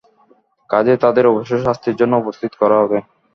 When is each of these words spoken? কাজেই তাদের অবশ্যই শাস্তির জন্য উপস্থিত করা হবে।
কাজেই 0.69 0.99
তাদের 1.03 1.25
অবশ্যই 1.31 1.63
শাস্তির 1.65 1.95
জন্য 1.95 2.13
উপস্থিত 2.17 2.51
করা 2.61 2.75
হবে। 2.81 2.97